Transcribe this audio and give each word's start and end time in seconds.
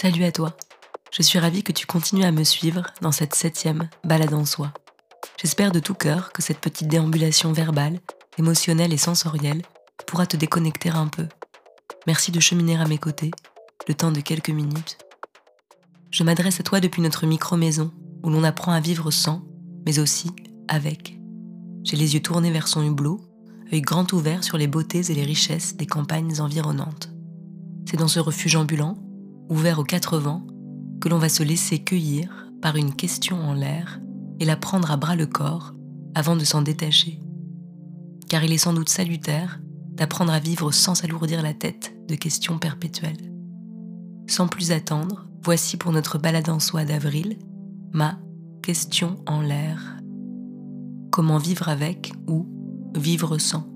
Salut 0.00 0.22
à 0.22 0.30
toi. 0.30 0.56
Je 1.10 1.22
suis 1.22 1.40
ravie 1.40 1.64
que 1.64 1.72
tu 1.72 1.84
continues 1.84 2.22
à 2.22 2.30
me 2.30 2.44
suivre 2.44 2.84
dans 3.02 3.10
cette 3.10 3.34
septième 3.34 3.88
balade 4.04 4.32
en 4.32 4.44
soi. 4.44 4.72
J'espère 5.42 5.72
de 5.72 5.80
tout 5.80 5.94
cœur 5.94 6.32
que 6.32 6.40
cette 6.40 6.60
petite 6.60 6.86
déambulation 6.86 7.50
verbale, 7.50 7.98
émotionnelle 8.38 8.92
et 8.92 8.96
sensorielle 8.96 9.62
pourra 10.06 10.24
te 10.24 10.36
déconnecter 10.36 10.90
un 10.90 11.08
peu. 11.08 11.26
Merci 12.06 12.30
de 12.30 12.38
cheminer 12.38 12.76
à 12.76 12.86
mes 12.86 12.98
côtés, 12.98 13.32
le 13.88 13.94
temps 13.94 14.12
de 14.12 14.20
quelques 14.20 14.50
minutes. 14.50 14.98
Je 16.12 16.22
m'adresse 16.22 16.60
à 16.60 16.62
toi 16.62 16.78
depuis 16.78 17.02
notre 17.02 17.26
micro-maison, 17.26 17.90
où 18.22 18.30
l'on 18.30 18.44
apprend 18.44 18.70
à 18.70 18.78
vivre 18.78 19.10
sans, 19.10 19.42
mais 19.84 19.98
aussi 19.98 20.30
avec. 20.68 21.18
J'ai 21.82 21.96
les 21.96 22.14
yeux 22.14 22.22
tournés 22.22 22.52
vers 22.52 22.68
son 22.68 22.84
hublot, 22.84 23.20
œil 23.72 23.82
grand 23.82 24.12
ouvert 24.12 24.44
sur 24.44 24.58
les 24.58 24.68
beautés 24.68 25.10
et 25.10 25.14
les 25.14 25.24
richesses 25.24 25.76
des 25.76 25.86
campagnes 25.86 26.40
environnantes. 26.40 27.10
C'est 27.84 27.96
dans 27.96 28.06
ce 28.06 28.20
refuge 28.20 28.54
ambulant, 28.54 28.96
ouvert 29.48 29.78
aux 29.78 29.84
quatre 29.84 30.18
vents, 30.18 30.46
que 31.00 31.08
l'on 31.08 31.18
va 31.18 31.28
se 31.28 31.42
laisser 31.42 31.78
cueillir 31.78 32.48
par 32.60 32.76
une 32.76 32.94
question 32.94 33.36
en 33.40 33.54
l'air 33.54 34.00
et 34.40 34.44
la 34.44 34.56
prendre 34.56 34.90
à 34.90 34.96
bras 34.96 35.16
le 35.16 35.26
corps 35.26 35.74
avant 36.14 36.36
de 36.36 36.44
s'en 36.44 36.62
détacher. 36.62 37.20
Car 38.28 38.44
il 38.44 38.52
est 38.52 38.58
sans 38.58 38.72
doute 38.72 38.88
salutaire 38.88 39.60
d'apprendre 39.92 40.32
à 40.32 40.38
vivre 40.38 40.70
sans 40.70 40.94
s'alourdir 40.94 41.42
la 41.42 41.54
tête 41.54 41.94
de 42.08 42.14
questions 42.14 42.58
perpétuelles. 42.58 43.32
Sans 44.26 44.46
plus 44.46 44.72
attendre, 44.72 45.26
voici 45.42 45.76
pour 45.76 45.92
notre 45.92 46.18
balade 46.18 46.48
en 46.48 46.60
soi 46.60 46.84
d'avril 46.84 47.38
ma 47.92 48.18
question 48.62 49.16
en 49.26 49.40
l'air. 49.40 49.96
Comment 51.10 51.38
vivre 51.38 51.68
avec 51.68 52.12
ou 52.26 52.46
vivre 52.94 53.38
sans? 53.38 53.66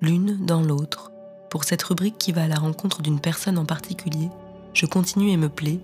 L'une 0.00 0.46
dans 0.46 0.62
l'autre, 0.62 1.10
pour 1.50 1.64
cette 1.64 1.82
rubrique 1.82 2.18
qui 2.18 2.32
va 2.32 2.44
à 2.44 2.48
la 2.48 2.56
rencontre 2.56 3.02
d'une 3.02 3.20
personne 3.20 3.58
en 3.58 3.64
particulier, 3.64 4.28
je 4.74 4.86
continue 4.86 5.30
et 5.30 5.36
me 5.36 5.48
plais 5.48 5.80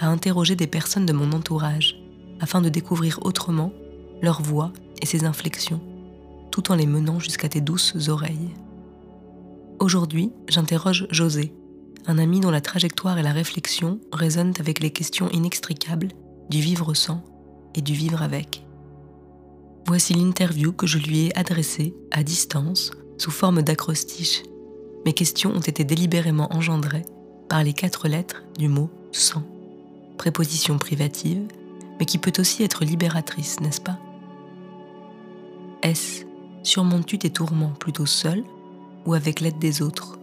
à 0.00 0.08
interroger 0.08 0.56
des 0.56 0.66
personnes 0.66 1.06
de 1.06 1.12
mon 1.12 1.32
entourage 1.32 2.00
afin 2.40 2.60
de 2.60 2.68
découvrir 2.68 3.18
autrement 3.22 3.72
leur 4.22 4.42
voix 4.42 4.72
et 5.02 5.06
ses 5.06 5.24
inflexions, 5.24 5.80
tout 6.50 6.70
en 6.70 6.76
les 6.76 6.86
menant 6.86 7.18
jusqu'à 7.18 7.48
tes 7.48 7.60
douces 7.60 8.08
oreilles. 8.08 8.54
Aujourd'hui, 9.80 10.32
j'interroge 10.48 11.06
José, 11.10 11.52
un 12.06 12.18
ami 12.18 12.40
dont 12.40 12.50
la 12.50 12.60
trajectoire 12.60 13.18
et 13.18 13.22
la 13.22 13.32
réflexion 13.32 14.00
résonnent 14.12 14.54
avec 14.58 14.80
les 14.80 14.90
questions 14.90 15.30
inextricables 15.30 16.08
du 16.48 16.60
vivre 16.60 16.94
sans 16.94 17.22
et 17.74 17.82
du 17.82 17.92
vivre 17.92 18.22
avec. 18.22 18.64
Voici 19.86 20.14
l'interview 20.14 20.72
que 20.72 20.86
je 20.86 20.98
lui 20.98 21.26
ai 21.26 21.38
adressée 21.38 21.94
à 22.10 22.22
distance 22.22 22.90
sous 23.18 23.30
forme 23.30 23.62
d'acrostiche. 23.62 24.42
Mes 25.08 25.14
questions 25.14 25.52
ont 25.52 25.60
été 25.60 25.84
délibérément 25.84 26.54
engendrées 26.54 27.06
par 27.48 27.64
les 27.64 27.72
quatre 27.72 28.08
lettres 28.08 28.42
du 28.58 28.68
mot 28.68 28.90
sans 29.10 29.42
préposition 30.18 30.76
privative, 30.76 31.40
mais 31.98 32.04
qui 32.04 32.18
peut 32.18 32.34
aussi 32.38 32.62
être 32.62 32.84
libératrice, 32.84 33.58
n'est-ce 33.60 33.80
pas? 33.80 33.98
S. 35.80 36.26
Surmontes-tu 36.62 37.16
tes 37.16 37.30
tourments 37.30 37.72
plutôt 37.80 38.04
seul 38.04 38.44
ou 39.06 39.14
avec 39.14 39.40
l'aide 39.40 39.58
des 39.58 39.80
autres? 39.80 40.18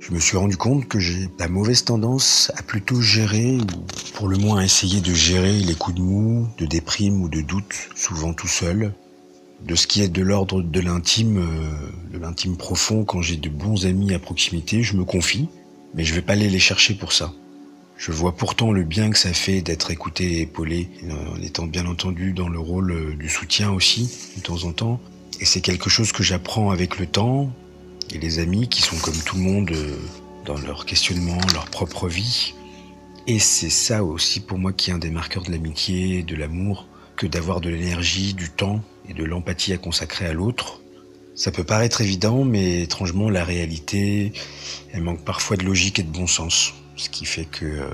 Je 0.00 0.12
me 0.12 0.18
suis 0.18 0.36
rendu 0.36 0.56
compte 0.56 0.88
que 0.88 0.98
j'ai 0.98 1.30
la 1.38 1.46
mauvaise 1.46 1.84
tendance 1.84 2.50
à 2.56 2.64
plutôt 2.64 3.00
gérer, 3.00 3.58
ou 3.58 4.16
pour 4.16 4.26
le 4.26 4.36
moins 4.36 4.62
essayer 4.62 5.00
de 5.00 5.14
gérer 5.14 5.60
les 5.60 5.76
coups 5.76 5.98
de 5.98 6.02
mou, 6.02 6.48
de 6.58 6.66
déprime 6.66 7.22
ou 7.22 7.28
de 7.28 7.40
doute, 7.40 7.88
souvent 7.94 8.34
tout 8.34 8.48
seul. 8.48 8.92
De 9.64 9.74
ce 9.74 9.86
qui 9.86 10.02
est 10.02 10.08
de 10.08 10.22
l'ordre 10.22 10.62
de 10.62 10.80
l'intime, 10.80 11.38
euh, 11.38 12.12
de 12.12 12.18
l'intime 12.18 12.56
profond, 12.56 13.04
quand 13.04 13.22
j'ai 13.22 13.36
de 13.36 13.48
bons 13.48 13.86
amis 13.86 14.12
à 14.12 14.18
proximité, 14.18 14.82
je 14.82 14.96
me 14.96 15.04
confie, 15.04 15.48
mais 15.94 16.04
je 16.04 16.14
vais 16.14 16.22
pas 16.22 16.34
aller 16.34 16.50
les 16.50 16.58
chercher 16.58 16.94
pour 16.94 17.12
ça. 17.12 17.32
Je 17.96 18.12
vois 18.12 18.36
pourtant 18.36 18.72
le 18.72 18.84
bien 18.84 19.10
que 19.10 19.18
ça 19.18 19.32
fait 19.32 19.62
d'être 19.62 19.90
écouté 19.90 20.34
et 20.34 20.40
épaulé, 20.42 20.90
en 21.10 21.40
étant 21.40 21.66
bien 21.66 21.86
entendu 21.86 22.32
dans 22.34 22.50
le 22.50 22.58
rôle 22.58 22.92
euh, 22.92 23.16
du 23.16 23.30
soutien 23.30 23.70
aussi, 23.72 24.10
de 24.36 24.42
temps 24.42 24.64
en 24.64 24.72
temps. 24.72 25.00
Et 25.40 25.46
c'est 25.46 25.62
quelque 25.62 25.88
chose 25.88 26.12
que 26.12 26.22
j'apprends 26.22 26.70
avec 26.70 26.98
le 26.98 27.06
temps, 27.06 27.50
et 28.14 28.18
les 28.18 28.38
amis 28.38 28.68
qui 28.68 28.82
sont 28.82 28.96
comme 28.98 29.16
tout 29.24 29.36
le 29.36 29.42
monde 29.42 29.70
euh, 29.72 29.96
dans 30.44 30.58
leur 30.58 30.84
questionnement, 30.84 31.38
leur 31.54 31.64
propre 31.66 32.08
vie. 32.08 32.54
Et 33.26 33.38
c'est 33.38 33.70
ça 33.70 34.04
aussi 34.04 34.40
pour 34.40 34.58
moi 34.58 34.74
qui 34.74 34.90
est 34.90 34.92
un 34.92 34.98
des 34.98 35.10
marqueurs 35.10 35.42
de 35.42 35.50
l'amitié, 35.50 36.22
de 36.22 36.36
l'amour, 36.36 36.86
que 37.16 37.26
d'avoir 37.26 37.62
de 37.62 37.70
l'énergie, 37.70 38.34
du 38.34 38.50
temps 38.50 38.82
et 39.08 39.14
de 39.14 39.24
l'empathie 39.24 39.72
à 39.72 39.78
consacrer 39.78 40.26
à 40.26 40.32
l'autre. 40.32 40.80
Ça 41.34 41.50
peut 41.50 41.64
paraître 41.64 42.00
évident, 42.00 42.44
mais 42.44 42.82
étrangement, 42.82 43.28
la 43.28 43.44
réalité, 43.44 44.32
elle 44.92 45.02
manque 45.02 45.22
parfois 45.24 45.56
de 45.56 45.64
logique 45.64 45.98
et 45.98 46.02
de 46.02 46.10
bon 46.10 46.26
sens. 46.26 46.72
Ce 46.96 47.10
qui 47.10 47.26
fait 47.26 47.44
que 47.44 47.66
euh, 47.66 47.90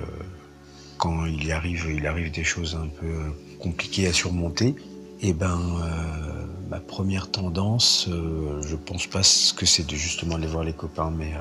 quand 0.97 1.27
il 1.27 1.51
arrive, 1.51 1.89
il 1.93 2.07
arrive 2.07 2.31
des 2.31 2.45
choses 2.45 2.79
un 2.81 2.87
peu 2.87 3.13
compliquées 3.59 4.07
à 4.07 4.13
surmonter, 4.13 4.77
et 5.21 5.29
eh 5.29 5.33
ben, 5.33 5.59
euh, 5.59 6.47
ma 6.69 6.81
première 6.81 7.31
tendance, 7.31 8.09
euh, 8.09 8.61
je 8.63 8.77
pense 8.77 9.07
pas 9.07 9.23
que 9.57 9.67
c'est 9.67 9.87
de 9.87 9.95
justement 9.95 10.37
aller 10.37 10.47
voir 10.47 10.65
les 10.65 10.73
copains, 10.73 11.13
mais 11.17 11.33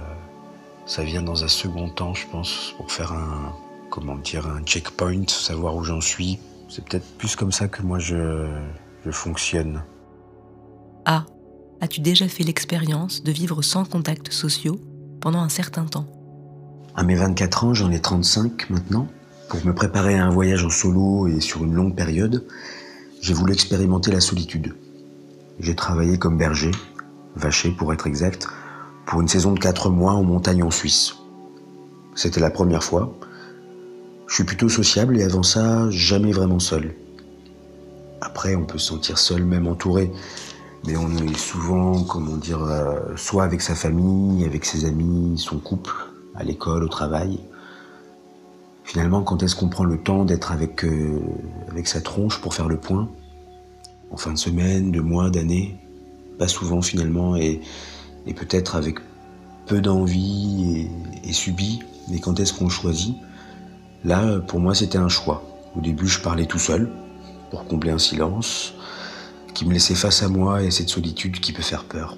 ça 0.85 1.03
vient 1.03 1.23
dans 1.23 1.43
un 1.43 1.47
second 1.47 1.89
temps, 1.89 2.13
je 2.13 2.27
pense, 2.27 2.73
pour 2.77 2.91
faire 2.91 3.11
un, 3.11 3.55
comment 3.89 4.17
dire, 4.17 4.47
un 4.47 4.63
checkpoint, 4.63 5.27
savoir 5.27 5.75
où 5.75 5.83
j'en 5.83 6.01
suis. 6.01 6.39
C'est 6.69 6.83
peut-être 6.83 7.05
plus 7.17 7.35
comme 7.35 7.51
ça 7.51 7.67
que 7.67 7.81
moi 7.81 7.99
je, 7.99 8.47
je 9.05 9.11
fonctionne. 9.11 9.83
A. 11.05 11.25
As-tu 11.81 12.01
déjà 12.01 12.27
fait 12.27 12.43
l'expérience 12.43 13.23
de 13.23 13.31
vivre 13.31 13.61
sans 13.61 13.85
contacts 13.85 14.31
sociaux 14.31 14.79
pendant 15.19 15.39
un 15.39 15.49
certain 15.49 15.85
temps? 15.85 16.05
À 16.95 17.03
mes 17.03 17.15
24 17.15 17.65
ans, 17.65 17.73
j'en 17.73 17.91
ai 17.91 17.99
35 17.99 18.69
maintenant. 18.69 19.07
Pour 19.49 19.65
me 19.65 19.73
préparer 19.73 20.17
à 20.17 20.25
un 20.25 20.29
voyage 20.29 20.63
en 20.63 20.69
solo 20.69 21.27
et 21.27 21.41
sur 21.41 21.63
une 21.63 21.73
longue 21.73 21.95
période, 21.95 22.45
j'ai 23.21 23.33
voulu 23.33 23.53
expérimenter 23.53 24.11
la 24.11 24.21
solitude. 24.21 24.75
J'ai 25.59 25.75
travaillé 25.75 26.17
comme 26.17 26.37
berger, 26.37 26.71
vacher 27.35 27.71
pour 27.71 27.91
être 27.93 28.07
exact, 28.07 28.47
pour 29.05 29.21
une 29.21 29.27
saison 29.27 29.53
de 29.53 29.59
4 29.59 29.89
mois 29.89 30.13
en 30.13 30.23
montagne 30.23 30.63
en 30.63 30.71
Suisse. 30.71 31.15
C'était 32.15 32.39
la 32.39 32.51
première 32.51 32.83
fois. 32.83 33.17
Je 34.27 34.35
suis 34.35 34.43
plutôt 34.43 34.69
sociable 34.69 35.17
et 35.19 35.23
avant 35.23 35.43
ça, 35.43 35.89
jamais 35.89 36.31
vraiment 36.31 36.59
seul. 36.59 36.93
Après, 38.21 38.55
on 38.55 38.63
peut 38.65 38.77
se 38.77 38.87
sentir 38.87 39.17
seul, 39.17 39.43
même 39.43 39.67
entouré. 39.67 40.11
Mais 40.87 40.95
on 40.95 41.09
est 41.11 41.37
souvent, 41.37 42.03
comment 42.03 42.37
dire, 42.37 42.63
euh, 42.63 43.15
soit 43.15 43.43
avec 43.43 43.61
sa 43.61 43.75
famille, 43.75 44.45
avec 44.45 44.65
ses 44.65 44.85
amis, 44.85 45.37
son 45.37 45.57
couple, 45.57 45.93
à 46.35 46.43
l'école, 46.43 46.83
au 46.83 46.87
travail. 46.87 47.39
Finalement, 48.83 49.21
quand 49.21 49.43
est-ce 49.43 49.55
qu'on 49.55 49.69
prend 49.69 49.83
le 49.83 49.97
temps 49.97 50.25
d'être 50.25 50.51
avec, 50.51 50.83
euh, 50.83 51.19
avec 51.69 51.87
sa 51.87 52.01
tronche 52.01 52.41
pour 52.41 52.53
faire 52.53 52.67
le 52.67 52.77
point? 52.77 53.09
En 54.09 54.17
fin 54.17 54.33
de 54.33 54.37
semaine, 54.37 54.91
de 54.91 55.01
mois, 55.01 55.29
d'années 55.29 55.77
Pas 56.37 56.47
souvent 56.47 56.81
finalement, 56.81 57.35
et, 57.35 57.61
et 58.25 58.33
peut-être 58.33 58.75
avec 58.75 58.99
peu 59.67 59.81
d'envie 59.81 60.89
et, 61.23 61.29
et 61.29 61.31
subi, 61.33 61.79
mais 62.09 62.19
quand 62.19 62.39
est-ce 62.39 62.53
qu'on 62.53 62.69
choisit? 62.69 63.15
Là, 64.03 64.39
pour 64.39 64.59
moi, 64.59 64.73
c'était 64.73 64.97
un 64.97 65.09
choix. 65.09 65.43
Au 65.77 65.81
début, 65.81 66.07
je 66.07 66.19
parlais 66.19 66.47
tout 66.47 66.59
seul, 66.59 66.89
pour 67.51 67.65
combler 67.65 67.91
un 67.91 67.99
silence, 67.99 68.73
qui 69.53 69.65
me 69.65 69.73
laissait 69.73 69.95
face 69.95 70.23
à 70.23 70.29
moi 70.29 70.63
et 70.63 70.71
cette 70.71 70.89
solitude 70.89 71.39
qui 71.39 71.53
peut 71.53 71.61
faire 71.61 71.83
peur. 71.83 72.17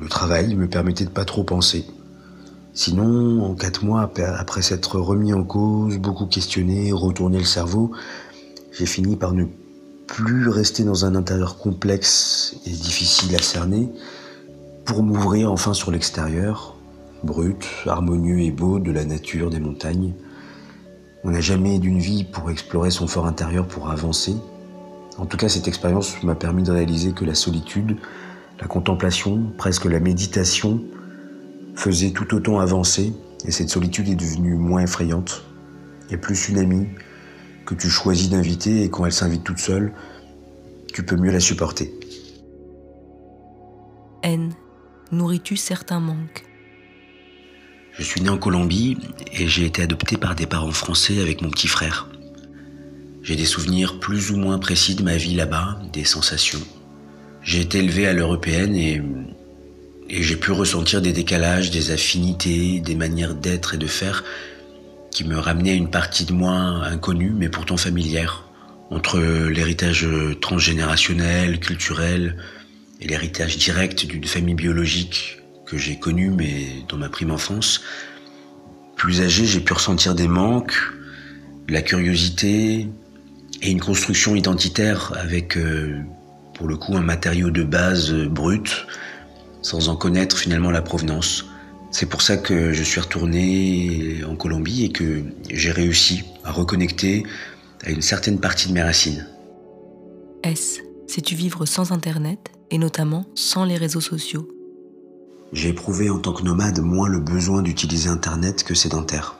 Le 0.00 0.08
travail 0.08 0.54
me 0.54 0.68
permettait 0.68 1.04
de 1.04 1.10
pas 1.10 1.26
trop 1.26 1.44
penser, 1.44 1.84
Sinon, 2.74 3.44
en 3.44 3.54
quatre 3.54 3.84
mois, 3.84 4.10
après 4.38 4.62
s'être 4.62 4.98
remis 4.98 5.34
en 5.34 5.44
cause, 5.44 5.98
beaucoup 5.98 6.24
questionné, 6.24 6.90
retourné 6.90 7.38
le 7.38 7.44
cerveau, 7.44 7.92
j'ai 8.72 8.86
fini 8.86 9.16
par 9.16 9.34
ne 9.34 9.44
plus 10.06 10.48
rester 10.48 10.82
dans 10.82 11.04
un 11.04 11.14
intérieur 11.14 11.58
complexe 11.58 12.56
et 12.64 12.70
difficile 12.70 13.36
à 13.36 13.42
cerner, 13.42 13.90
pour 14.86 15.02
m'ouvrir 15.02 15.52
enfin 15.52 15.74
sur 15.74 15.90
l'extérieur, 15.90 16.74
brut, 17.22 17.62
harmonieux 17.86 18.40
et 18.40 18.50
beau 18.50 18.78
de 18.78 18.90
la 18.90 19.04
nature, 19.04 19.50
des 19.50 19.60
montagnes. 19.60 20.14
On 21.24 21.30
n'a 21.30 21.42
jamais 21.42 21.78
d'une 21.78 22.00
vie 22.00 22.24
pour 22.24 22.50
explorer 22.50 22.90
son 22.90 23.06
fort 23.06 23.26
intérieur, 23.26 23.68
pour 23.68 23.90
avancer. 23.90 24.34
En 25.18 25.26
tout 25.26 25.36
cas, 25.36 25.48
cette 25.48 25.68
expérience 25.68 26.22
m'a 26.22 26.34
permis 26.34 26.62
de 26.62 26.72
réaliser 26.72 27.12
que 27.12 27.24
la 27.24 27.34
solitude, 27.34 27.96
la 28.60 28.66
contemplation, 28.66 29.52
presque 29.58 29.84
la 29.84 30.00
méditation, 30.00 30.82
faisait 31.74 32.10
tout 32.10 32.34
autant 32.34 32.60
avancer 32.60 33.12
et 33.44 33.50
cette 33.50 33.68
solitude 33.68 34.08
est 34.08 34.14
devenue 34.14 34.54
moins 34.54 34.82
effrayante 34.82 35.44
et 36.10 36.16
plus 36.16 36.48
une 36.48 36.58
amie 36.58 36.86
que 37.66 37.74
tu 37.74 37.88
choisis 37.88 38.30
d'inviter 38.30 38.82
et 38.82 38.90
quand 38.90 39.06
elle 39.06 39.12
s'invite 39.12 39.44
toute 39.44 39.58
seule, 39.58 39.92
tu 40.92 41.02
peux 41.04 41.16
mieux 41.16 41.30
la 41.30 41.40
supporter. 41.40 41.92
N. 44.22 44.52
Nourris-tu 45.10 45.56
certains 45.56 46.00
manques? 46.00 46.44
Je 47.92 48.02
suis 48.02 48.20
né 48.22 48.30
en 48.30 48.38
Colombie 48.38 48.96
et 49.32 49.46
j'ai 49.46 49.66
été 49.66 49.82
adopté 49.82 50.16
par 50.16 50.34
des 50.34 50.46
parents 50.46 50.70
français 50.72 51.20
avec 51.20 51.42
mon 51.42 51.50
petit 51.50 51.68
frère. 51.68 52.08
J'ai 53.22 53.36
des 53.36 53.46
souvenirs 53.46 54.00
plus 54.00 54.32
ou 54.32 54.36
moins 54.36 54.58
précis 54.58 54.96
de 54.96 55.02
ma 55.04 55.16
vie 55.16 55.34
là-bas, 55.34 55.78
des 55.92 56.04
sensations. 56.04 56.60
J'ai 57.44 57.60
été 57.60 57.78
élevé 57.78 58.08
à 58.08 58.12
l'européenne 58.12 58.74
et 58.74 59.00
j'ai 60.08 60.34
pu 60.34 60.50
ressentir 60.50 61.00
des 61.00 61.12
décalages, 61.12 61.70
des 61.70 61.92
affinités, 61.92 62.80
des 62.80 62.96
manières 62.96 63.34
d'être 63.34 63.74
et 63.74 63.78
de 63.78 63.86
faire 63.86 64.24
qui 65.12 65.24
me 65.24 65.38
ramenaient 65.38 65.70
à 65.70 65.74
une 65.74 65.90
partie 65.90 66.24
de 66.24 66.32
moi 66.32 66.52
inconnue 66.52 67.30
mais 67.30 67.48
pourtant 67.48 67.76
familière. 67.76 68.44
Entre 68.90 69.20
l'héritage 69.20 70.06
transgénérationnel, 70.40 71.60
culturel 71.60 72.36
et 73.00 73.06
l'héritage 73.06 73.56
direct 73.56 74.04
d'une 74.04 74.24
famille 74.24 74.54
biologique 74.54 75.38
que 75.64 75.78
j'ai 75.78 75.96
connue 75.96 76.30
mais 76.30 76.66
dans 76.88 76.96
ma 76.96 77.08
prime 77.08 77.30
enfance, 77.30 77.82
plus 78.96 79.20
âgé, 79.20 79.46
j'ai 79.46 79.60
pu 79.60 79.72
ressentir 79.74 80.14
des 80.16 80.28
manques, 80.28 80.76
la 81.68 81.82
curiosité 81.82 82.88
et 83.62 83.70
une 83.70 83.80
construction 83.80 84.34
identitaire 84.34 85.12
avec, 85.16 85.56
euh, 85.56 86.02
pour 86.54 86.66
le 86.66 86.76
coup, 86.76 86.96
un 86.96 87.02
matériau 87.02 87.50
de 87.50 87.62
base 87.62 88.12
brut, 88.12 88.86
sans 89.62 89.88
en 89.88 89.96
connaître 89.96 90.36
finalement 90.36 90.70
la 90.70 90.82
provenance. 90.82 91.46
C'est 91.92 92.06
pour 92.06 92.22
ça 92.22 92.36
que 92.36 92.72
je 92.72 92.82
suis 92.82 93.00
retourné 93.00 94.24
en 94.28 94.34
Colombie 94.34 94.84
et 94.84 94.90
que 94.90 95.22
j'ai 95.50 95.70
réussi 95.70 96.24
à 96.42 96.50
reconnecter 96.50 97.24
à 97.84 97.90
une 97.90 98.02
certaine 98.02 98.40
partie 98.40 98.68
de 98.68 98.72
mes 98.72 98.82
racines. 98.82 99.26
S, 100.42 100.80
sais-tu 101.06 101.34
vivre 101.34 101.66
sans 101.66 101.92
Internet 101.92 102.50
et 102.70 102.78
notamment 102.78 103.26
sans 103.34 103.64
les 103.64 103.76
réseaux 103.76 104.00
sociaux? 104.00 104.48
J'ai 105.52 105.68
éprouvé 105.68 106.08
en 106.10 106.18
tant 106.18 106.32
que 106.32 106.42
nomade 106.42 106.80
moins 106.80 107.08
le 107.08 107.20
besoin 107.20 107.62
d'utiliser 107.62 108.08
Internet 108.08 108.64
que 108.64 108.74
sédentaire. 108.74 109.36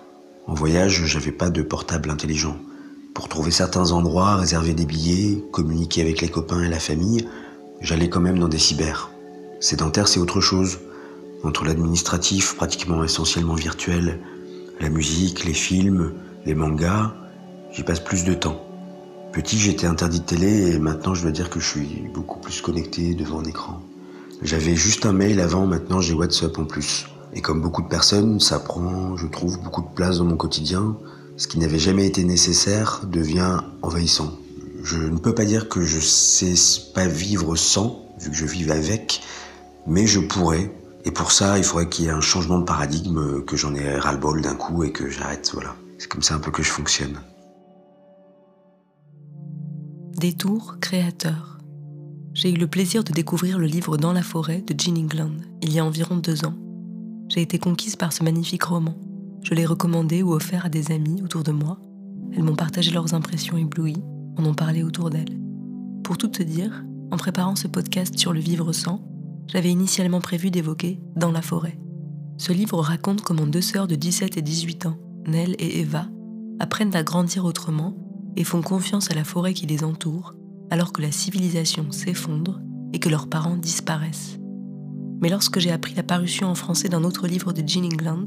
En 0.47 0.55
voyage, 0.55 1.07
j'avais 1.07 1.33
pas 1.33 1.49
de 1.49 1.63
portable 1.63 2.11
intelligent. 2.11 2.59
Pour 3.14 3.29
trouver 3.29 3.50
certains 3.50 3.93
endroits, 3.93 4.37
réserver 4.37 4.73
des 4.73 4.87
billets, 4.87 5.44
communiquer 5.53 6.00
avec 6.00 6.23
les 6.23 6.29
copains 6.29 6.62
et 6.62 6.69
la 6.69 6.79
famille, 6.79 7.29
j'allais 7.81 8.09
quand 8.09 8.20
même 8.20 8.38
dans 8.38 8.49
des 8.49 8.59
cyber. 8.59 9.11
Sédentaire, 9.61 10.09
c'est 10.09 10.19
autre 10.20 10.41
chose. 10.41 10.79
Entre 11.44 11.64
l'administratif, 11.64 12.56
pratiquement 12.56 13.05
essentiellement 13.05 13.55
virtuel, 13.55 14.20
la 14.81 14.88
musique, 14.88 15.44
les 15.44 15.53
films, 15.53 16.14
les 16.47 16.55
mangas, 16.55 17.12
j'y 17.70 17.82
passe 17.82 18.00
plus 18.00 18.25
de 18.25 18.32
temps. 18.32 18.64
Petit, 19.32 19.59
j'étais 19.59 19.87
interdit 19.87 20.20
de 20.20 20.25
télé 20.25 20.73
et 20.73 20.79
maintenant 20.79 21.14
je 21.14 21.23
dois 21.23 21.32
dire 21.32 21.50
que 21.50 21.61
je 21.61 21.69
suis 21.69 22.09
beaucoup 22.14 22.38
plus 22.38 22.61
connecté 22.62 23.14
devant 23.14 23.41
un 23.41 23.44
écran. 23.44 23.82
J'avais 24.41 24.75
juste 24.75 25.05
un 25.05 25.12
mail 25.12 25.41
avant, 25.41 25.67
maintenant 25.67 26.00
j'ai 26.00 26.14
WhatsApp 26.14 26.59
en 26.59 26.64
plus. 26.64 27.06
Et 27.35 27.41
comme 27.41 27.61
beaucoup 27.61 27.82
de 27.82 27.88
personnes, 27.88 28.41
ça 28.41 28.59
prend, 28.59 29.17
je 29.17 29.26
trouve, 29.26 29.61
beaucoup 29.62 29.82
de 29.82 29.94
place 29.94 30.19
dans 30.19 30.25
mon 30.25 30.37
quotidien. 30.37 30.97
Ce 31.37 31.46
qui 31.46 31.58
n'avait 31.58 31.79
jamais 31.79 32.06
été 32.06 32.25
nécessaire 32.25 33.02
devient 33.06 33.58
envahissant. 33.82 34.38
Je 34.82 34.99
ne 34.99 35.19
peux 35.19 35.34
pas 35.34 35.44
dire 35.44 35.69
que 35.69 35.82
je 35.82 36.00
sais 36.00 36.55
pas 36.94 37.06
vivre 37.06 37.56
sans, 37.56 38.14
vu 38.20 38.31
que 38.31 38.37
je 38.37 38.44
vive 38.44 38.70
avec, 38.70 39.23
mais 39.87 40.06
je 40.06 40.20
pourrais. 40.20 40.75
Et 41.05 41.11
pour 41.11 41.32
ça, 41.32 41.58
il 41.58 41.64
faudrait 41.64 41.88
qu'il 41.88 42.05
y 42.05 42.08
ait 42.08 42.12
un 42.12 42.20
changement 42.20 42.58
de 42.58 42.64
paradigme, 42.64 43.44
que 43.44 43.56
j'en 43.56 43.75
ai 43.75 43.99
ras-le-bol 43.99 44.43
d'un 44.43 44.55
coup 44.55 44.84
et 44.84 44.93
que 44.93 45.08
j'arrête, 45.08 45.50
voilà. 45.55 45.75
C'est 45.99 46.08
comme 46.08 46.23
ça 46.23 46.34
un 46.34 46.40
peu 46.40 46.50
que 46.50 46.62
je 46.62 46.70
fonctionne. 46.70 47.20
Détour 50.17 50.76
créateur. 50.81 51.58
J'ai 52.35 52.50
eu 52.50 52.56
le 52.56 52.67
plaisir 52.67 53.05
de 53.05 53.12
découvrir 53.12 53.58
le 53.58 53.67
livre 53.67 53.96
Dans 53.96 54.12
la 54.12 54.23
forêt 54.23 54.62
de 54.62 54.78
Jean 54.78 54.96
England 54.96 55.32
il 55.61 55.73
y 55.73 55.78
a 55.78 55.85
environ 55.85 56.17
deux 56.17 56.44
ans. 56.44 56.55
J'ai 57.28 57.43
été 57.43 57.58
conquise 57.58 57.96
par 57.96 58.12
ce 58.12 58.23
magnifique 58.23 58.64
roman. 58.64 58.96
Je 59.43 59.55
l'ai 59.55 59.67
recommandé 59.67 60.23
ou 60.23 60.33
offert 60.33 60.67
à 60.67 60.69
des 60.69 60.93
amis 60.93 61.23
autour 61.23 61.43
de 61.43 61.53
moi. 61.53 61.79
Elles 62.33 62.43
m'ont 62.43 62.55
partagé 62.55 62.91
leurs 62.91 63.15
impressions 63.15 63.56
éblouies, 63.56 64.03
en 64.37 64.44
ont 64.44 64.55
parlé 64.55 64.83
autour 64.83 65.11
d'elles. 65.11 65.39
Pour 66.05 66.17
tout 66.17 66.29
te 66.29 66.43
dire, 66.43 66.85
en 67.11 67.17
préparant 67.17 67.56
ce 67.56 67.69
podcast 67.69 68.17
sur 68.17 68.33
le 68.33 68.41
vivre 68.41 68.73
sans, 68.73 69.05
j'avais 69.49 69.71
initialement 69.71 70.21
prévu 70.21 70.50
d'évoquer 70.50 71.00
Dans 71.17 71.33
la 71.33 71.43
forêt. 71.43 71.79
Ce 72.39 72.53
livre 72.53 72.81
raconte 72.81 73.23
comment 73.23 73.47
deux 73.47 73.61
sœurs 73.61 73.89
de 73.89 73.94
17 73.94 74.37
et 74.37 74.43
18 74.43 74.87
ans, 74.87 74.99
Nell 75.27 75.55
et 75.59 75.81
Eva, 75.81 76.06
apprennent 76.59 76.95
à 76.95 77.03
grandir 77.03 77.45
autrement 77.45 77.97
et 78.37 78.45
font 78.45 78.62
confiance 78.62 79.11
à 79.11 79.15
la 79.15 79.25
forêt 79.25 79.55
qui 79.55 79.67
les 79.67 79.85
entoure 79.85 80.35
alors 80.71 80.93
que 80.93 81.03
la 81.03 81.12
civilisation 81.12 81.93
s'effondre 81.93 82.61
et 82.95 82.99
que 82.99 83.11
leurs 83.11 83.29
parents 83.29 83.59
disparaissent. 83.59 84.38
Mais 85.21 85.29
lorsque 85.29 85.59
j'ai 85.59 85.71
appris 85.71 85.95
la 85.95 86.03
parution 86.03 86.49
en 86.49 86.55
français 86.55 86.88
d'un 86.88 87.05
autre 87.05 87.27
livre 87.27 87.53
de 87.53 87.62
Jean 87.67 87.85
England, 87.85 88.25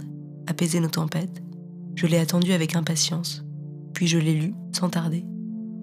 Apaiser 0.48 0.80
nos 0.80 0.90
tempêtes, 0.90 1.42
je 1.96 2.08
l'ai 2.08 2.18
attendu 2.18 2.52
avec 2.52 2.76
impatience, 2.76 3.44
puis 3.94 4.08
je 4.08 4.18
l'ai 4.18 4.34
lu 4.34 4.54
sans 4.72 4.90
tarder. 4.90 5.26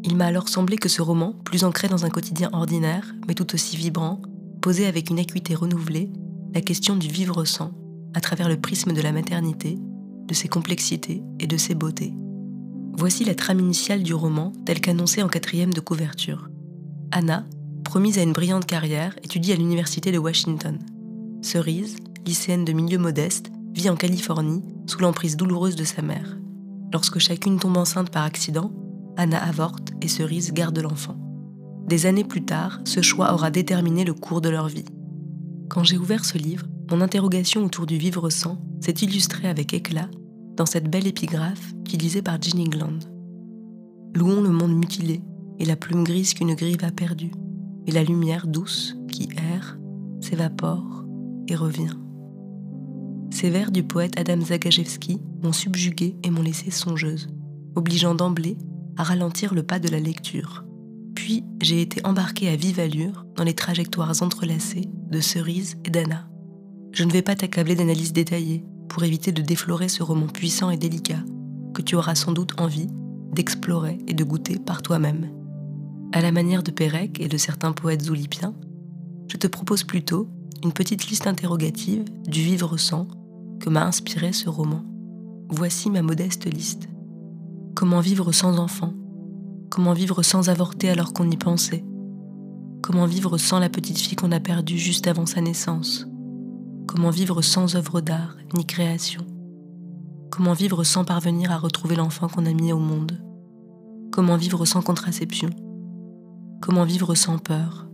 Il 0.05 0.17
m'a 0.17 0.26
alors 0.26 0.49
semblé 0.49 0.76
que 0.76 0.88
ce 0.88 1.03
roman, 1.03 1.35
plus 1.44 1.64
ancré 1.64 1.88
dans 1.88 2.05
un 2.05 2.11
quotidien 2.11 2.50
ordinaire, 2.53 3.14
mais 3.29 3.35
tout 3.35 3.55
aussi 3.55 3.76
vibrant, 3.76 4.20
posait 4.61 4.87
avec 4.87 5.11
une 5.11 5.19
acuité 5.19 5.55
renouvelée 5.55 6.11
la 6.55 6.61
question 6.61 6.97
du 6.97 7.09
vivre 7.09 7.44
sans, 7.44 7.73
à 8.14 8.20
travers 8.20 8.49
le 8.49 8.61
prisme 8.61 8.93
de 8.93 9.00
la 9.00 9.12
maternité, 9.12 9.79
de 10.26 10.35
ses 10.35 10.49
complexités 10.49 11.23
et 11.38 11.47
de 11.47 11.56
ses 11.56 11.75
beautés. 11.75 12.14
Voici 12.94 13.25
la 13.25 13.35
trame 13.35 13.61
initiale 13.61 14.03
du 14.03 14.14
roman 14.14 14.53
telle 14.67 14.81
qu'annoncée 14.81 15.23
en 15.23 15.29
quatrième 15.29 15.73
de 15.73 15.81
couverture. 15.81 16.49
Anna, 17.11 17.44
promise 17.85 18.19
à 18.19 18.23
une 18.23 18.32
brillante 18.32 18.67
carrière, 18.67 19.17
étudie 19.23 19.53
à 19.53 19.56
l'université 19.56 20.12
de 20.12 20.19
Washington. 20.19 20.79
Cerise, 21.43 21.97
lycéenne 22.26 22.64
de 22.64 22.73
milieu 22.73 22.99
modeste, 22.99 23.51
vit 23.74 23.90
en 23.90 23.96
Californie 23.96 24.62
sous 24.86 25.00
l'emprise 25.00 25.36
douloureuse 25.36 25.76
de 25.76 25.84
sa 25.84 26.02
mère. 26.02 26.38
Lorsque 26.92 27.19
chacune 27.19 27.58
tombe 27.58 27.76
enceinte 27.76 28.10
par 28.10 28.24
accident, 28.24 28.72
Anna 29.16 29.42
avorte 29.42 29.92
et 30.00 30.08
Cerise 30.08 30.52
garde 30.52 30.78
l'enfant. 30.78 31.16
Des 31.86 32.06
années 32.06 32.24
plus 32.24 32.44
tard, 32.44 32.80
ce 32.84 33.02
choix 33.02 33.32
aura 33.34 33.50
déterminé 33.50 34.04
le 34.04 34.14
cours 34.14 34.40
de 34.40 34.48
leur 34.48 34.69
vie. 34.69 34.84
Quand 35.69 35.84
j'ai 35.84 35.98
ouvert 35.98 36.24
ce 36.24 36.38
livre, 36.38 36.66
mon 36.90 37.00
interrogation 37.00 37.64
autour 37.64 37.86
du 37.86 37.96
vivre 37.96 38.28
sans 38.30 38.58
s'est 38.80 38.92
illustrée 38.92 39.48
avec 39.48 39.72
éclat 39.72 40.08
dans 40.56 40.66
cette 40.66 40.90
belle 40.90 41.06
épigraphe 41.06 41.72
utilisée 41.80 42.22
par 42.22 42.40
Jean 42.40 42.60
England. 42.60 42.98
Louons 44.14 44.42
le 44.42 44.50
monde 44.50 44.76
mutilé 44.76 45.22
et 45.58 45.64
la 45.64 45.76
plume 45.76 46.04
grise 46.04 46.34
qu'une 46.34 46.54
grive 46.54 46.84
a 46.84 46.90
perdue, 46.90 47.32
et 47.86 47.92
la 47.92 48.04
lumière 48.04 48.46
douce 48.46 48.96
qui 49.10 49.28
erre, 49.52 49.78
s'évapore 50.20 51.04
et 51.48 51.54
revient. 51.54 51.94
Ces 53.32 53.49
vers 53.49 53.73
du 53.73 53.82
poète 53.82 54.20
Adam 54.20 54.38
Zagajewski 54.43 55.19
m'ont 55.43 55.55
subjuguée 55.55 56.14
et 56.23 56.29
m'ont 56.29 56.43
laissée 56.43 56.70
songeuse, 56.70 57.31
obligeant 57.75 58.14
d'emblée 58.14 58.58
à 58.99 59.05
ralentir 59.05 59.55
le 59.55 59.62
pas 59.62 59.79
de 59.79 59.88
la 59.88 60.00
lecture. 60.00 60.67
Puis 61.14 61.43
j'ai 61.62 61.81
été 61.81 62.05
embarquée 62.05 62.50
à 62.50 62.56
vive 62.56 62.79
allure 62.79 63.25
dans 63.34 63.43
les 63.43 63.55
trajectoires 63.55 64.23
entrelacées 64.23 64.84
de 65.11 65.20
Cerise 65.20 65.79
et 65.87 65.90
d'Anna. 65.90 66.29
Je 66.93 67.05
ne 67.05 67.11
vais 67.11 67.23
pas 67.23 67.34
t'accabler 67.34 67.75
d'analyses 67.75 68.12
détaillées 68.12 68.67
pour 68.90 69.02
éviter 69.02 69.32
de 69.32 69.40
déflorer 69.40 69.88
ce 69.88 70.02
roman 70.02 70.26
puissant 70.26 70.69
et 70.69 70.76
délicat 70.76 71.25
que 71.73 71.80
tu 71.80 71.97
auras 71.97 72.14
sans 72.14 72.33
doute 72.33 72.61
envie 72.61 72.88
d'explorer 73.33 73.97
et 74.09 74.12
de 74.12 74.25
goûter 74.25 74.59
par 74.59 74.83
toi-même. 74.83 75.30
À 76.12 76.21
la 76.21 76.33
manière 76.33 76.62
de 76.62 76.71
Pérec 76.71 77.18
et 77.18 77.28
de 77.28 77.38
certains 77.38 77.73
poètes 77.73 78.11
oulipiens, 78.11 78.54
je 79.26 79.38
te 79.38 79.47
propose 79.47 79.85
plutôt 79.85 80.28
une 80.62 80.75
petite 80.75 81.09
liste 81.09 81.26
interrogative 81.26 82.04
du 82.26 82.42
vivre 82.42 82.76
sans 82.76 83.09
que 83.62 83.71
m'a 83.71 83.87
inspiré 83.87 84.33
ce 84.33 84.49
roman. 84.49 84.83
Voici 85.49 85.88
ma 85.88 86.02
modeste 86.02 86.52
liste. 86.52 86.88
Comment 87.76 88.00
vivre 88.00 88.33
sans 88.33 88.59
enfant 88.59 88.92
Comment 89.71 89.92
vivre 89.92 90.23
sans 90.25 90.50
avorter 90.50 90.90
alors 90.90 91.12
qu'on 91.12 91.31
y 91.31 91.37
pensait? 91.37 91.85
Comment 92.83 93.07
vivre 93.07 93.38
sans 93.38 93.61
la 93.61 93.69
petite 93.69 93.99
fille 93.99 94.16
qu'on 94.16 94.33
a 94.33 94.40
perdue 94.40 94.78
juste 94.78 95.07
avant 95.07 95.26
sa 95.26 95.40
naissance? 95.40 96.09
Comment 96.88 97.11
vivre 97.11 97.40
sans 97.40 97.76
œuvre 97.76 98.00
d'art 98.00 98.37
ni 98.57 98.66
création? 98.66 99.25
Comment 100.33 100.54
vivre 100.54 100.83
sans 100.83 101.04
parvenir 101.04 101.52
à 101.52 101.59
retrouver 101.59 101.95
l'enfant 101.95 102.26
qu'on 102.26 102.47
a 102.47 102.52
mis 102.52 102.73
au 102.73 102.78
monde? 102.78 103.23
Comment 104.11 104.37
vivre 104.37 104.64
sans 104.64 104.83
contraception? 104.83 105.50
Comment 106.61 106.85
vivre 106.85 107.14
sans 107.14 107.38
peur? 107.38 107.87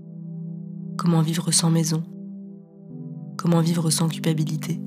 Comment 0.97 1.21
vivre 1.21 1.53
sans 1.53 1.69
maison? 1.69 2.03
Comment 3.37 3.61
vivre 3.61 3.91
sans 3.91 4.09
culpabilité? 4.09 4.81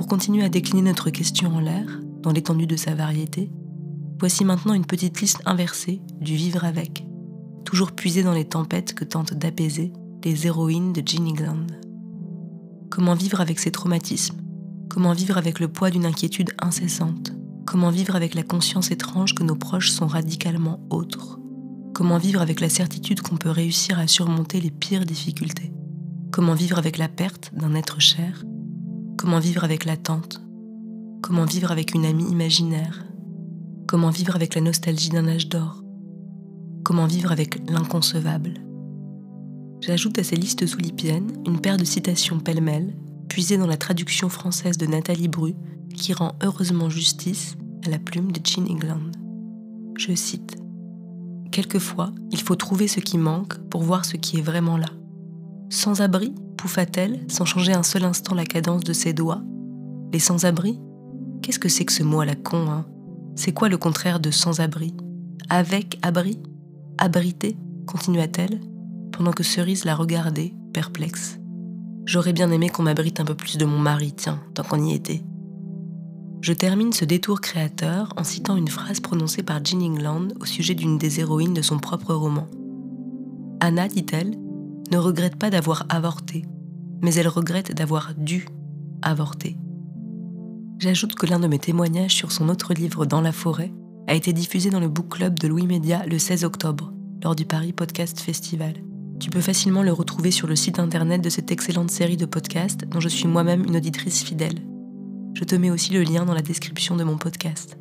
Pour 0.00 0.08
continuer 0.08 0.42
à 0.42 0.48
décliner 0.48 0.80
notre 0.80 1.10
question 1.10 1.54
en 1.54 1.60
l'air, 1.60 1.84
dans 2.22 2.32
l'étendue 2.32 2.66
de 2.66 2.76
sa 2.76 2.94
variété, 2.94 3.52
voici 4.18 4.46
maintenant 4.46 4.72
une 4.72 4.86
petite 4.86 5.20
liste 5.20 5.42
inversée 5.44 6.00
du 6.22 6.36
vivre 6.36 6.64
avec, 6.64 7.04
toujours 7.66 7.92
puisée 7.92 8.22
dans 8.22 8.32
les 8.32 8.46
tempêtes 8.46 8.94
que 8.94 9.04
tentent 9.04 9.34
d'apaiser 9.34 9.92
les 10.24 10.46
héroïnes 10.46 10.94
de 10.94 11.02
Jean 11.04 11.26
England. 11.26 11.66
Comment 12.88 13.12
vivre 13.12 13.42
avec 13.42 13.58
ses 13.58 13.72
traumatismes? 13.72 14.40
Comment 14.88 15.12
vivre 15.12 15.36
avec 15.36 15.60
le 15.60 15.68
poids 15.68 15.90
d'une 15.90 16.06
inquiétude 16.06 16.54
incessante? 16.62 17.34
Comment 17.66 17.90
vivre 17.90 18.16
avec 18.16 18.34
la 18.34 18.42
conscience 18.42 18.90
étrange 18.90 19.34
que 19.34 19.44
nos 19.44 19.54
proches 19.54 19.90
sont 19.90 20.06
radicalement 20.06 20.80
autres? 20.88 21.38
Comment 21.92 22.16
vivre 22.16 22.40
avec 22.40 22.60
la 22.60 22.70
certitude 22.70 23.20
qu'on 23.20 23.36
peut 23.36 23.50
réussir 23.50 23.98
à 23.98 24.06
surmonter 24.06 24.62
les 24.62 24.70
pires 24.70 25.04
difficultés? 25.04 25.74
Comment 26.32 26.54
vivre 26.54 26.78
avec 26.78 26.96
la 26.96 27.10
perte 27.10 27.52
d'un 27.54 27.74
être 27.74 28.00
cher? 28.00 28.44
Comment 29.20 29.38
vivre 29.38 29.64
avec 29.64 29.84
l'attente? 29.84 30.40
Comment 31.20 31.44
vivre 31.44 31.70
avec 31.70 31.92
une 31.94 32.06
amie 32.06 32.30
imaginaire? 32.30 33.04
Comment 33.86 34.08
vivre 34.08 34.34
avec 34.34 34.54
la 34.54 34.62
nostalgie 34.62 35.10
d'un 35.10 35.28
âge 35.28 35.46
d'or? 35.46 35.84
Comment 36.84 37.04
vivre 37.04 37.30
avec 37.30 37.60
l'inconcevable? 37.70 38.54
J'ajoute 39.82 40.18
à 40.18 40.24
ces 40.24 40.36
listes 40.36 40.66
soulipiennes 40.66 41.32
une 41.46 41.60
paire 41.60 41.76
de 41.76 41.84
citations 41.84 42.40
pêle-mêle, 42.40 42.96
puisées 43.28 43.58
dans 43.58 43.66
la 43.66 43.76
traduction 43.76 44.30
française 44.30 44.78
de 44.78 44.86
Nathalie 44.86 45.28
Bru, 45.28 45.52
qui 45.94 46.14
rend 46.14 46.32
heureusement 46.42 46.88
justice 46.88 47.58
à 47.84 47.90
la 47.90 47.98
plume 47.98 48.32
de 48.32 48.40
Jean 48.42 48.66
England. 48.70 49.10
Je 49.98 50.14
cite 50.14 50.56
Quelquefois, 51.52 52.10
il 52.30 52.40
faut 52.40 52.56
trouver 52.56 52.88
ce 52.88 53.00
qui 53.00 53.18
manque 53.18 53.58
pour 53.68 53.82
voir 53.82 54.06
ce 54.06 54.16
qui 54.16 54.38
est 54.38 54.42
vraiment 54.42 54.78
là. 54.78 54.88
Sans 55.68 56.00
abri, 56.00 56.34
pouffa-t-elle, 56.60 57.24
sans 57.28 57.46
changer 57.46 57.72
un 57.72 57.82
seul 57.82 58.04
instant 58.04 58.34
la 58.34 58.44
cadence 58.44 58.84
de 58.84 58.92
ses 58.92 59.14
doigts? 59.14 59.42
Les 60.12 60.18
sans-abri? 60.18 60.78
Qu'est-ce 61.42 61.58
que 61.58 61.70
c'est 61.70 61.86
que 61.86 61.92
ce 61.92 62.02
mot 62.02 62.20
à 62.20 62.26
la 62.26 62.34
con, 62.34 62.68
hein? 62.70 62.84
C'est 63.34 63.52
quoi 63.52 63.70
le 63.70 63.78
contraire 63.78 64.20
de 64.20 64.30
sans-abri? 64.30 64.94
Avec 65.48 65.98
abri? 66.02 66.38
Abrité? 66.98 67.56
continua-t-elle, 67.86 68.60
pendant 69.10 69.32
que 69.32 69.42
Cerise 69.42 69.84
la 69.84 69.96
regardait, 69.96 70.54
perplexe. 70.72 71.40
J'aurais 72.04 72.34
bien 72.34 72.50
aimé 72.50 72.68
qu'on 72.68 72.82
m'abrite 72.82 73.20
un 73.20 73.24
peu 73.24 73.34
plus 73.34 73.56
de 73.56 73.64
mon 73.64 73.78
mari, 73.78 74.12
tiens, 74.12 74.38
tant 74.54 74.62
qu'on 74.62 74.84
y 74.84 74.92
était. 74.92 75.24
Je 76.42 76.52
termine 76.52 76.92
ce 76.92 77.04
détour 77.04 77.40
créateur 77.40 78.12
en 78.16 78.24
citant 78.24 78.56
une 78.56 78.68
phrase 78.68 79.00
prononcée 79.00 79.42
par 79.42 79.64
Jean 79.64 79.82
England 79.82 80.28
au 80.40 80.44
sujet 80.44 80.74
d'une 80.74 80.98
des 80.98 81.20
héroïnes 81.20 81.54
de 81.54 81.62
son 81.62 81.78
propre 81.78 82.14
roman. 82.14 82.46
Anna, 83.60 83.88
dit-elle, 83.88 84.36
ne 84.90 84.98
regrette 84.98 85.36
pas 85.36 85.50
d'avoir 85.50 85.86
avorté, 85.88 86.44
mais 87.02 87.14
elle 87.14 87.28
regrette 87.28 87.74
d'avoir 87.74 88.14
dû 88.16 88.46
avorter. 89.02 89.56
J'ajoute 90.78 91.14
que 91.14 91.26
l'un 91.26 91.38
de 91.38 91.46
mes 91.46 91.58
témoignages 91.58 92.14
sur 92.14 92.32
son 92.32 92.48
autre 92.48 92.74
livre 92.74 93.06
Dans 93.06 93.20
la 93.20 93.32
forêt 93.32 93.72
a 94.06 94.14
été 94.14 94.32
diffusé 94.32 94.70
dans 94.70 94.80
le 94.80 94.88
book 94.88 95.08
club 95.08 95.38
de 95.38 95.46
Louis 95.46 95.66
Média 95.66 96.04
le 96.06 96.18
16 96.18 96.44
octobre, 96.44 96.92
lors 97.22 97.36
du 97.36 97.44
Paris 97.44 97.72
Podcast 97.72 98.18
Festival. 98.20 98.74
Tu 99.20 99.28
peux 99.28 99.42
facilement 99.42 99.82
le 99.82 99.92
retrouver 99.92 100.30
sur 100.30 100.48
le 100.48 100.56
site 100.56 100.78
internet 100.78 101.20
de 101.20 101.28
cette 101.28 101.52
excellente 101.52 101.90
série 101.90 102.16
de 102.16 102.24
podcasts 102.24 102.86
dont 102.86 103.00
je 103.00 103.08
suis 103.08 103.28
moi-même 103.28 103.64
une 103.66 103.76
auditrice 103.76 104.22
fidèle. 104.22 104.66
Je 105.34 105.44
te 105.44 105.54
mets 105.54 105.70
aussi 105.70 105.92
le 105.92 106.02
lien 106.02 106.24
dans 106.24 106.34
la 106.34 106.42
description 106.42 106.96
de 106.96 107.04
mon 107.04 107.18
podcast. 107.18 107.76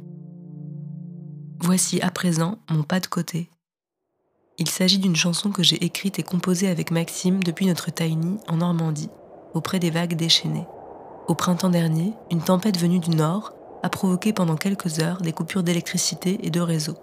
Voici 1.62 2.02
à 2.02 2.12
présent 2.12 2.60
mon 2.70 2.84
pas 2.84 3.00
de 3.00 3.08
côté. 3.08 3.50
Il 4.60 4.68
s'agit 4.68 5.00
d'une 5.00 5.16
chanson 5.16 5.52
que 5.52 5.64
j'ai 5.64 5.82
écrite 5.86 6.20
et 6.20 6.24
composée 6.24 6.68
avec 6.68 6.92
Maxime 6.92 7.42
depuis 7.42 7.66
notre 7.66 7.92
tiny 7.92 8.38
en 8.50 8.58
Normandie, 8.58 9.10
auprès 9.54 9.80
des 9.80 9.90
vagues 9.90 10.16
déchaînées. 10.16 10.68
Au 11.30 11.34
printemps 11.34 11.70
dernier, 11.70 12.12
une 12.30 12.42
tempête 12.42 12.78
venue 12.78 13.00
du 13.00 13.12
nord 13.12 13.54
a 13.84 13.90
provoqué 13.90 14.34
pendant 14.34 14.58
quelques 14.58 15.00
heures 15.00 15.22
des 15.22 15.32
coupures 15.32 15.64
d'électricité 15.64 16.40
et 16.44 16.50
de 16.50 16.60
réseau. 16.60 16.96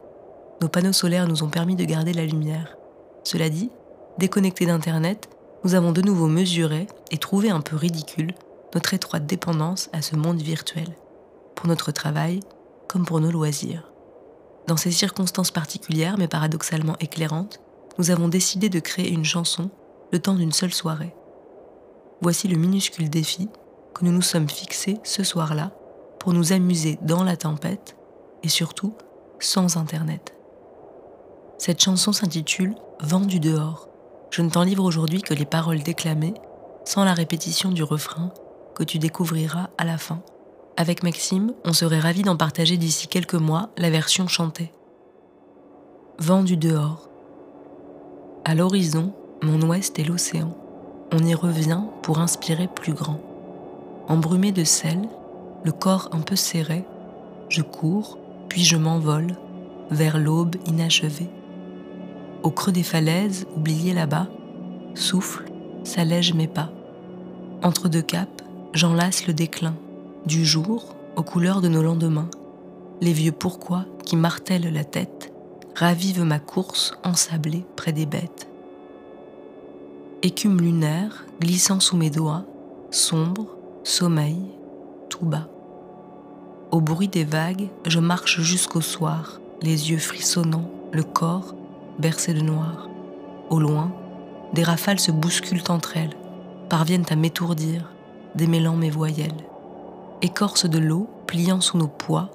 Nos 0.60 0.68
panneaux 0.68 0.92
solaires 0.92 1.28
nous 1.28 1.42
ont 1.42 1.48
permis 1.48 1.76
de 1.76 1.84
garder 1.86 2.12
la 2.12 2.26
lumière. 2.26 2.76
Cela 3.25 3.48
dit, 3.48 3.70
déconnectés 4.18 4.66
d'Internet, 4.66 5.30
nous 5.64 5.75
avons 5.75 5.92
de 5.92 6.02
nouveau 6.02 6.26
mesuré 6.26 6.86
et 7.10 7.16
trouvé 7.16 7.48
un 7.48 7.62
peu 7.62 7.76
ridicule 7.76 8.34
notre 8.75 8.92
étroite 8.92 9.25
dépendance 9.25 9.88
à 9.94 10.02
ce 10.02 10.14
monde 10.14 10.42
virtuel, 10.42 10.94
pour 11.54 11.68
notre 11.68 11.90
travail 11.90 12.40
comme 12.86 13.06
pour 13.06 13.20
nos 13.20 13.30
loisirs. 13.30 13.90
Dans 14.66 14.76
ces 14.76 14.90
circonstances 14.90 15.50
particulières 15.50 16.16
mais 16.18 16.28
paradoxalement 16.28 16.96
éclairantes, 17.00 17.61
nous 17.99 18.11
avons 18.11 18.28
décidé 18.28 18.68
de 18.68 18.80
créer 18.80 19.11
une 19.11 19.25
chanson 19.25 19.70
le 20.12 20.20
temps 20.20 20.35
d'une 20.35 20.52
seule 20.52 20.73
soirée. 20.73 21.14
Voici 22.20 22.49
le 22.49 22.56
minuscule 22.56 23.11
défi 23.11 23.49
que 23.94 24.04
nous 24.04 24.12
nous 24.12 24.23
sommes 24.23 24.49
fixés 24.49 24.99
ce 25.04 25.23
soir-là 25.23 25.73
pour 26.18 26.32
nous 26.32 26.52
amuser 26.52 26.99
dans 27.02 27.25
la 27.25 27.37
tempête 27.37 27.96
et 28.42 28.49
surtout 28.49 28.94
sans 29.38 29.76
Internet. 29.76 30.35
Cette 31.58 31.82
chanson 31.82 32.12
s'intitule 32.12 32.75
Vent 33.00 33.20
du 33.20 33.40
dehors. 33.40 33.88
Je 34.30 34.42
ne 34.42 34.50
t'en 34.50 34.62
livre 34.62 34.85
aujourd'hui 34.85 35.20
que 35.20 35.35
les 35.35 35.44
paroles 35.44 35.82
déclamées, 35.82 36.35
sans 36.85 37.04
la 37.04 37.12
répétition 37.12 37.70
du 37.70 37.82
refrain 37.82 38.32
que 38.75 38.85
tu 38.85 38.99
découvriras 38.99 39.68
à 39.78 39.85
la 39.85 39.99
fin. 39.99 40.23
Avec 40.78 41.02
Maxime, 41.02 41.54
on 41.64 41.73
serait 41.73 42.00
ravis 42.00 42.23
d'en 42.23 42.37
partager 42.37 42.76
d'ici 42.76 43.09
quelques 43.09 43.35
mois 43.35 43.71
la 43.78 43.88
version 43.88 44.28
chantée. 44.28 44.73
Vent 46.18 46.42
du 46.42 46.59
dehors. 46.59 47.09
À 48.45 48.54
l'horizon, 48.54 49.14
mon 49.42 49.61
ouest 49.62 49.99
est 49.99 50.04
l'océan. 50.04 50.54
On 51.12 51.25
y 51.25 51.35
revient 51.35 51.80
pour 52.02 52.18
inspirer 52.18 52.68
plus 52.68 52.92
grand. 52.92 53.21
Embrumé 54.09 54.52
de 54.52 54.64
sel, 54.64 55.09
le 55.64 55.73
corps 55.73 56.11
un 56.12 56.21
peu 56.21 56.37
serré, 56.37 56.85
je 57.49 57.62
cours, 57.62 58.18
puis 58.50 58.62
je 58.62 58.76
m'envole 58.76 59.28
vers 59.90 60.18
l'aube 60.18 60.56
inachevée. 60.66 61.30
Au 62.42 62.50
creux 62.50 62.73
des 62.73 62.83
falaises, 62.83 63.47
oubliées 63.56 63.95
là-bas, 63.95 64.28
souffle, 64.95 65.47
s'allège 65.85 66.35
mes 66.35 66.49
pas. 66.49 66.71
Entre 67.62 67.88
deux 67.88 68.02
caps, 68.02 68.45
j'enlace 68.75 69.26
le 69.26 69.33
déclin, 69.33 69.75
du 70.26 70.45
jour 70.45 70.97
aux 71.14 71.23
couleurs 71.23 71.61
de 71.61 71.68
nos 71.68 71.83
lendemains. 71.83 72.28
Les 73.00 73.12
vieux 73.12 73.33
pourquoi 73.33 73.85
qui 74.04 74.16
martèlent 74.16 74.73
la 74.73 74.83
tête 74.83 75.33
ravivent 75.76 76.25
ma 76.25 76.40
course 76.40 76.95
ensablée 77.04 77.64
près 77.76 77.92
des 77.92 78.06
bêtes. 78.06 78.49
Écume 80.23 80.61
lunaire 80.61 81.26
glissant 81.40 81.78
sous 81.78 81.97
mes 81.97 82.11
doigts, 82.11 82.45
sombre, 82.90 83.47
sommeil, 83.85 84.42
tout 85.09 85.25
bas. 85.25 85.49
Au 86.73 86.80
bruit 86.80 87.09
des 87.09 87.25
vagues, 87.25 87.68
je 87.87 88.00
marche 88.00 88.40
jusqu'au 88.40 88.80
soir, 88.80 89.40
les 89.62 89.90
yeux 89.90 89.99
frissonnants, 89.99 90.71
le 90.92 91.04
corps 91.04 91.54
bercé 92.00 92.35
de 92.35 92.40
noir. 92.40 92.88
Au 93.49 93.61
loin, 93.61 93.92
des 94.54 94.64
rafales 94.64 94.99
se 94.99 95.12
bousculent 95.12 95.62
entre 95.68 95.97
elles, 95.97 96.16
parviennent 96.68 97.06
à 97.11 97.16
m'étourdir, 97.16 97.92
démêlant 98.35 98.76
mes 98.76 98.90
voyelles. 98.90 99.45
Écorce 100.23 100.64
de 100.64 100.78
l'eau, 100.78 101.11
pliant 101.26 101.61
sous 101.61 101.76
nos 101.76 101.88
poids, 101.88 102.30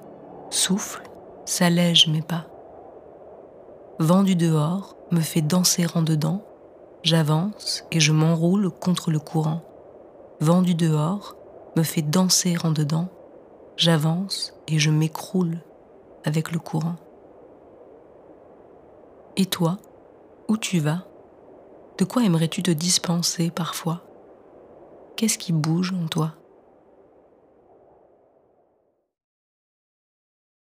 souffle, 0.52 1.02
s'allège 1.46 2.08
mes 2.08 2.22
pas. 2.22 2.46
Vent 3.98 4.22
du 4.22 4.36
dehors 4.36 4.96
me 5.10 5.20
fait 5.20 5.42
danser 5.42 5.88
en 5.96 6.04
dedans, 6.04 6.44
j'avance 7.02 7.84
et 7.92 8.00
je 8.00 8.12
m'enroule 8.12 8.70
contre 8.70 9.10
le 9.10 9.20
courant. 9.20 9.62
Vent 10.42 10.62
du 10.62 10.76
dehors 10.76 11.36
me 11.76 11.82
fait 11.82 12.04
danser 12.04 12.56
en 12.64 12.72
dedans, 12.72 13.10
j'avance 13.78 14.54
et 14.68 14.78
je 14.78 14.92
m'écroule 14.92 15.58
avec 16.24 16.52
le 16.52 16.60
courant. 16.60 16.98
Et 19.38 19.48
toi, 19.48 19.78
où 20.48 20.58
tu 20.58 20.80
vas? 20.80 21.06
De 21.98 22.06
quoi 22.06 22.24
aimerais-tu 22.24 22.62
te 22.62 22.72
dispenser 22.72 23.50
parfois? 23.50 24.02
Qu'est-ce 25.16 25.40
qui 25.40 25.52
bouge 25.52 25.94
en 25.94 26.08
toi? 26.08 26.34